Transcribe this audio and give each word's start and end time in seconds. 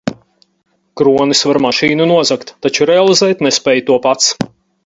Kronis 1.01 1.43
var 1.49 1.59
mašīnu 1.67 2.09
nozagt, 2.13 2.55
taču 2.67 2.91
realizēt 2.93 3.47
nespēj 3.49 3.87
to 3.91 4.03
pats. 4.09 4.35